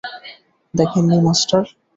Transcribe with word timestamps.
দেখেননি, 0.73 1.17
মাস্টার? 1.25 1.63